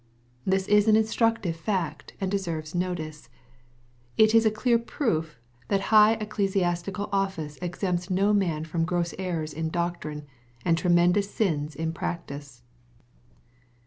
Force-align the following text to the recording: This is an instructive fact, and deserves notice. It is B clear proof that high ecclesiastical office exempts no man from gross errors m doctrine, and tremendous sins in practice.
This 0.45 0.67
is 0.67 0.87
an 0.87 0.95
instructive 0.95 1.55
fact, 1.55 2.13
and 2.19 2.31
deserves 2.31 2.73
notice. 2.73 3.29
It 4.17 4.33
is 4.33 4.45
B 4.45 4.49
clear 4.49 4.79
proof 4.79 5.37
that 5.67 5.79
high 5.93 6.13
ecclesiastical 6.13 7.07
office 7.11 7.59
exempts 7.61 8.09
no 8.09 8.33
man 8.33 8.65
from 8.65 8.83
gross 8.83 9.13
errors 9.19 9.53
m 9.53 9.69
doctrine, 9.69 10.25
and 10.65 10.75
tremendous 10.75 11.29
sins 11.29 11.75
in 11.75 11.93
practice. 11.93 12.63